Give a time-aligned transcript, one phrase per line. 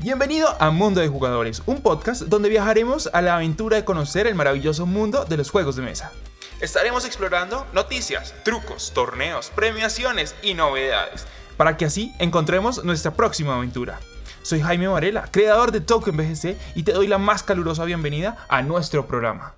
[0.00, 4.36] Bienvenido a Mundo de Jugadores, un podcast donde viajaremos a la aventura de conocer el
[4.36, 6.12] maravilloso mundo de los juegos de mesa.
[6.60, 11.26] Estaremos explorando noticias, trucos, torneos, premiaciones y novedades,
[11.56, 13.98] para que así encontremos nuestra próxima aventura.
[14.42, 18.62] Soy Jaime Varela, creador de Token BGC, y te doy la más calurosa bienvenida a
[18.62, 19.56] nuestro programa.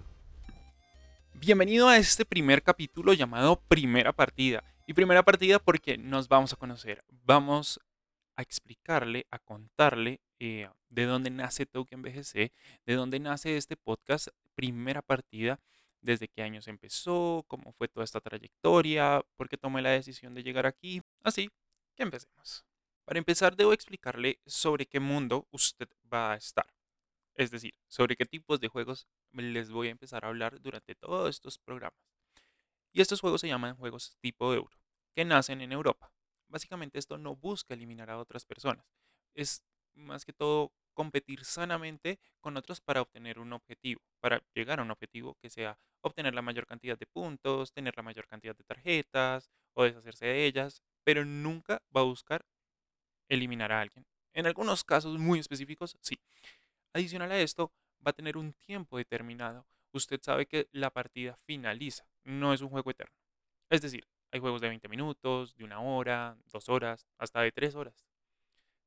[1.35, 4.65] Bienvenido a este primer capítulo llamado Primera Partida.
[4.87, 7.05] Y primera partida porque nos vamos a conocer.
[7.25, 7.79] Vamos
[8.41, 12.53] a explicarle, a contarle eh, de dónde nace Token BGC,
[12.87, 15.61] de dónde nace este podcast, primera partida,
[16.01, 20.43] desde qué años empezó, cómo fue toda esta trayectoria, por qué tomé la decisión de
[20.43, 21.03] llegar aquí.
[21.23, 21.51] Así
[21.95, 22.65] que empecemos.
[23.05, 26.67] Para empezar, debo explicarle sobre qué mundo usted va a estar.
[27.35, 31.29] Es decir, sobre qué tipos de juegos les voy a empezar a hablar durante todos
[31.29, 32.01] estos programas.
[32.93, 34.77] Y estos juegos se llaman juegos tipo euro,
[35.15, 36.11] que nacen en Europa.
[36.51, 38.85] Básicamente esto no busca eliminar a otras personas.
[39.35, 44.83] Es más que todo competir sanamente con otros para obtener un objetivo, para llegar a
[44.83, 48.65] un objetivo que sea obtener la mayor cantidad de puntos, tener la mayor cantidad de
[48.65, 52.45] tarjetas o deshacerse de ellas, pero nunca va a buscar
[53.29, 54.05] eliminar a alguien.
[54.35, 56.21] En algunos casos muy específicos, sí.
[56.93, 57.73] Adicional a esto,
[58.05, 59.67] va a tener un tiempo determinado.
[59.93, 63.15] Usted sabe que la partida finaliza, no es un juego eterno.
[63.71, 67.75] Es decir, hay juegos de 20 minutos, de una hora, dos horas, hasta de tres
[67.75, 68.07] horas.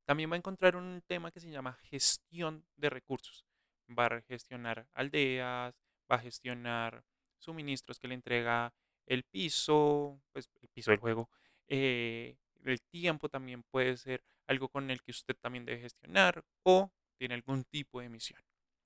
[0.05, 3.45] También va a encontrar un tema que se llama gestión de recursos.
[3.87, 5.75] Va a gestionar aldeas,
[6.11, 7.03] va a gestionar
[7.39, 8.73] suministros que le entrega
[9.05, 11.29] el piso, pues el piso del juego.
[11.67, 16.91] Eh, el tiempo también puede ser algo con el que usted también debe gestionar o
[17.17, 18.41] tiene algún tipo de misión.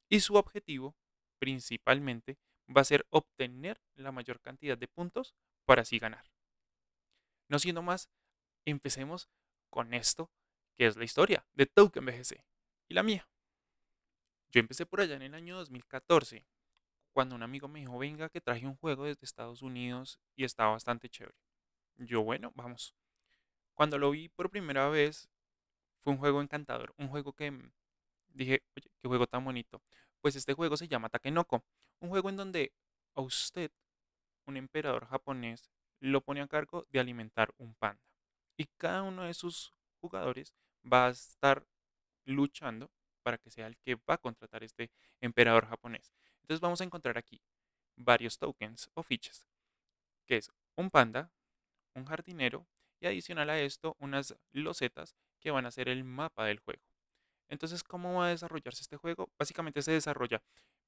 [0.10, 0.96] Y su objetivo,
[1.40, 2.38] principalmente,
[2.76, 5.36] va a ser obtener la mayor cantidad de puntos
[5.66, 6.26] para así ganar.
[7.48, 8.10] No siendo más,
[8.66, 9.30] empecemos
[9.70, 10.30] con esto,
[10.76, 12.44] que es la historia de Token BGC
[12.90, 13.28] y la mía.
[14.52, 16.46] Yo empecé por allá en el año 2014,
[17.12, 20.72] cuando un amigo me dijo, venga, que traje un juego desde Estados Unidos y estaba
[20.72, 21.38] bastante chévere.
[21.98, 22.96] Yo, bueno, vamos.
[23.74, 25.30] Cuando lo vi por primera vez,
[26.00, 27.72] fue un juego encantador, un juego que mm,
[28.30, 29.82] dije, oye, qué juego tan bonito.
[30.22, 31.64] Pues este juego se llama Takenoko,
[32.00, 32.74] un juego en donde
[33.16, 33.72] a usted,
[34.46, 38.04] un emperador japonés, lo pone a cargo de alimentar un panda.
[38.58, 40.54] Y cada uno de sus jugadores
[40.92, 41.66] va a estar
[42.26, 42.92] luchando
[43.24, 44.90] para que sea el que va a contratar este
[45.22, 46.14] emperador japonés.
[46.42, 47.42] Entonces vamos a encontrar aquí
[47.96, 49.48] varios tokens o fichas,
[50.26, 51.32] que es un panda,
[51.94, 52.68] un jardinero
[53.00, 56.84] y adicional a esto unas losetas que van a ser el mapa del juego.
[57.50, 59.30] Entonces, ¿cómo va a desarrollarse este juego?
[59.38, 60.42] Básicamente se desarrolla,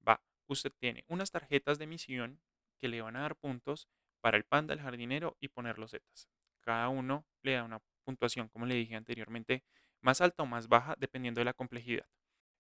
[0.05, 2.41] va, usted tiene unas tarjetas de misión
[2.77, 3.87] que le van a dar puntos
[4.21, 6.29] para el panda, el jardinero y poner los zetas.
[6.61, 9.63] Cada uno le da una puntuación, como le dije anteriormente,
[10.01, 12.07] más alta o más baja dependiendo de la complejidad.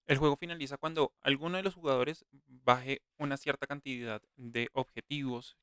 [0.05, 5.55] El juego finaliza cuando alguno de los jugadores baje una cierta cantidad de objetivos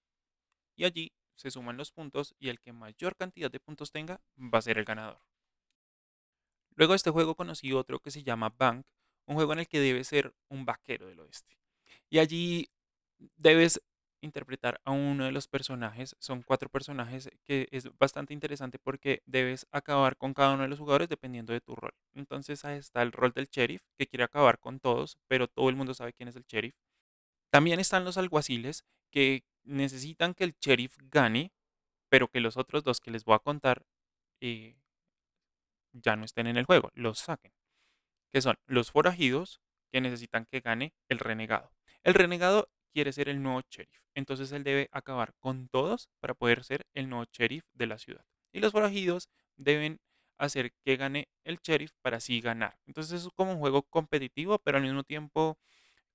[0.76, 4.58] y allí se suman los puntos y el que mayor cantidad de puntos tenga va
[4.58, 5.20] a ser el ganador.
[6.76, 8.86] Luego de este juego conocí otro que se llama Bank,
[9.26, 11.58] un juego en el que debes ser un vaquero del oeste.
[12.08, 12.70] Y allí
[13.36, 13.82] debes
[14.26, 16.16] interpretar a uno de los personajes.
[16.18, 20.78] Son cuatro personajes que es bastante interesante porque debes acabar con cada uno de los
[20.78, 21.94] jugadores dependiendo de tu rol.
[22.14, 25.76] Entonces ahí está el rol del sheriff que quiere acabar con todos, pero todo el
[25.76, 26.74] mundo sabe quién es el sheriff.
[27.50, 31.52] También están los alguaciles que necesitan que el sheriff gane,
[32.10, 33.86] pero que los otros dos que les voy a contar
[34.40, 34.76] eh,
[35.92, 37.52] ya no estén en el juego, los saquen.
[38.32, 39.60] Que son los forajidos
[39.90, 41.72] que necesitan que gane el renegado.
[42.02, 44.00] El renegado quiere ser el nuevo sheriff.
[44.14, 48.24] Entonces él debe acabar con todos para poder ser el nuevo sheriff de la ciudad.
[48.54, 50.00] Y los forajidos deben
[50.38, 52.78] hacer que gane el sheriff para así ganar.
[52.86, 55.58] Entonces es como un juego competitivo, pero al mismo tiempo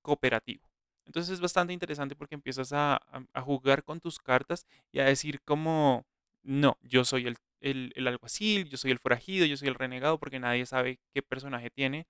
[0.02, 0.68] cooperativo.
[1.06, 3.00] Entonces es bastante interesante porque empiezas a,
[3.46, 6.08] jugar con tus cartas y a decir como,
[6.42, 7.28] no, yo soy
[7.60, 11.70] el, alguacil, yo soy el forajido, yo soy el renegado, porque nadie sabe qué personaje
[11.70, 12.08] tiene.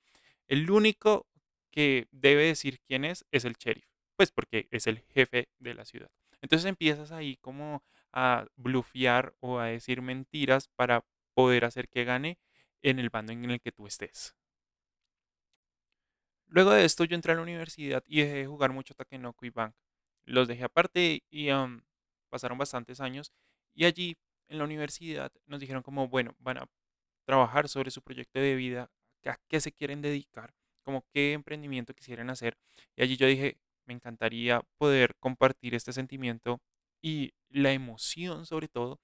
[0.47, 1.27] El único
[1.71, 3.90] que debe decir quién es es el sheriff
[4.21, 6.11] pues porque es el jefe de la ciudad.
[6.43, 11.03] Entonces empiezas ahí como a blufear o a decir mentiras para
[11.33, 12.37] poder hacer que gane
[12.83, 14.35] en el bando en el que tú estés.
[16.45, 19.49] Luego de esto yo entré a la universidad y dejé de jugar mucho Takenoko y
[19.49, 19.73] Bank.
[20.25, 21.47] Los dejé aparte y
[22.29, 23.33] pasaron bastantes años
[23.73, 24.17] y allí
[24.49, 26.69] en la universidad nos dijeron como, bueno, van a
[27.25, 28.91] trabajar sobre su proyecto de vida,
[29.25, 30.53] a qué se quieren dedicar,
[30.83, 32.55] como qué emprendimiento quisieran hacer.
[32.95, 36.61] Y allí yo dije, me encantaría poder compartir este sentimiento
[37.01, 38.99] y la emoción sobre todo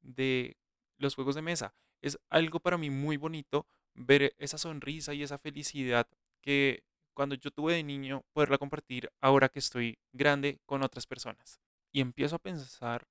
[0.00, 0.56] de
[0.98, 1.74] los juegos de mesa.
[2.02, 6.06] Es algo para mí muy bonito ver esa sonrisa y esa felicidad
[6.40, 6.84] que
[7.14, 11.60] cuando yo tuve de niño, poderla compartir ahora que estoy grande con otras personas.
[11.92, 13.06] Y empiezo a pensar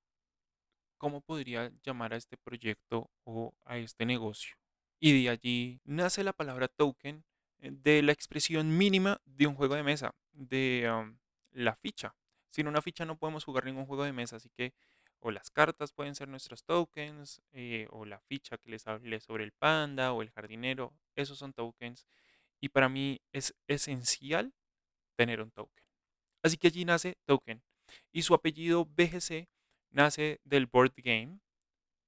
[0.97, 4.55] cómo podría llamar a este proyecto o a este negocio.
[4.99, 7.23] Y de allí nace la palabra token
[7.59, 11.13] eh, de la expresión mínima de un juego de mesa, de
[11.51, 12.15] la ficha.
[12.49, 14.73] Sin una ficha no podemos jugar ningún juego de mesa, así que
[15.19, 19.45] o las cartas pueden ser nuestros tokens, eh, o la ficha que les hablé sobre
[19.45, 22.05] el panda o el jardinero, esos son tokens.
[22.59, 24.53] Y para mí es esencial
[25.15, 25.85] tener un token.
[26.43, 27.63] Así que allí nace token.
[28.11, 29.47] Y su apellido BGC
[29.91, 31.39] nace del board game,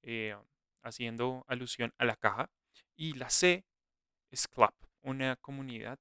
[0.01, 0.36] eh,
[0.81, 2.51] haciendo alusión a la caja.
[2.98, 3.66] Y la C
[4.30, 6.00] es Club, una comunidad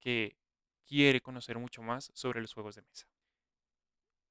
[0.00, 0.36] que
[0.86, 3.06] quiere conocer mucho más sobre los juegos de mesa.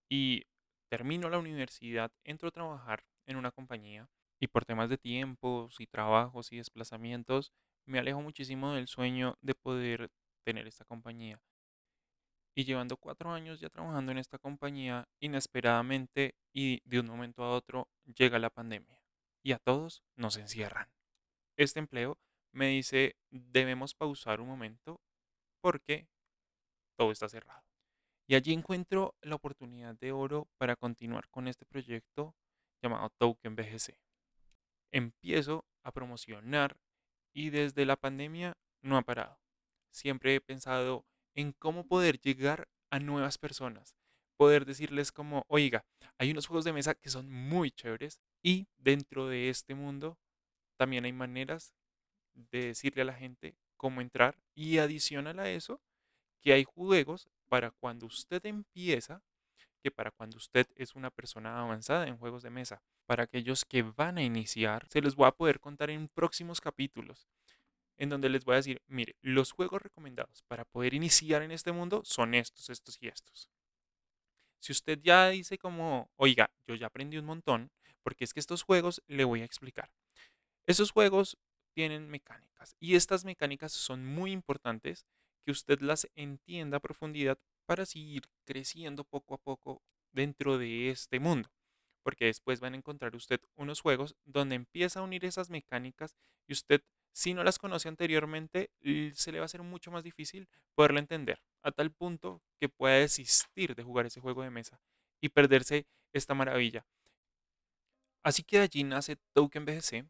[0.10, 0.46] Y
[0.90, 4.10] termino la universidad, entro a trabajar en una compañía
[4.40, 7.52] y por temas de tiempos y trabajos y desplazamientos,
[7.86, 10.12] me alejo muchísimo del sueño de poder
[10.44, 11.42] tener esta compañía.
[12.56, 17.52] Y llevando cuatro años ya trabajando en esta compañía, inesperadamente y de un momento a
[17.52, 19.02] otro llega la pandemia
[19.44, 20.90] y a todos nos encierran.
[21.58, 22.18] Este empleo
[22.54, 25.02] me dice, debemos pausar un momento
[25.62, 26.08] porque
[26.96, 27.64] todo está cerrado.
[28.28, 32.36] Y allí encuentro la oportunidad de oro para continuar con este proyecto
[32.82, 33.98] llamado Token BGC.
[34.92, 36.78] Empiezo a promocionar
[37.34, 39.40] y desde la pandemia no ha parado.
[39.92, 41.06] Siempre he pensado
[41.36, 43.96] en cómo poder llegar a nuevas personas,
[44.38, 45.86] poder decirles como, oiga,
[46.18, 50.18] hay unos juegos de mesa que son muy chéveres y dentro de este mundo
[50.78, 51.74] también hay maneras
[52.34, 55.82] de decirle a la gente cómo entrar y adicional a eso,
[56.46, 59.24] que hay juegos para cuando usted empieza,
[59.82, 62.84] que para cuando usted es una persona avanzada en juegos de mesa.
[63.08, 67.28] Para aquellos que van a iniciar, se les voy a poder contar en próximos capítulos,
[67.98, 71.72] en donde les voy a decir, mire, los juegos recomendados para poder iniciar en este
[71.72, 73.50] mundo son estos, estos y estos.
[74.60, 77.72] Si usted ya dice como, oiga, yo ya aprendí un montón,
[78.04, 79.90] porque es que estos juegos le voy a explicar.
[80.68, 81.40] Esos juegos
[81.74, 85.08] tienen mecánicas y estas mecánicas son muy importantes
[85.46, 89.82] que usted las entienda a profundidad para seguir creciendo poco a poco
[90.12, 91.50] dentro de este mundo.
[92.04, 96.16] Porque después van a encontrar usted unos juegos donde empieza a unir esas mecánicas
[96.48, 96.82] y usted,
[97.14, 98.70] si no las conoce anteriormente,
[99.14, 102.96] se le va a hacer mucho más difícil poderlo entender, a tal punto que pueda
[102.96, 104.80] desistir de jugar ese juego de mesa
[105.22, 106.86] y perderse esta maravilla.
[108.24, 110.06] Así que allí nace Token BGC.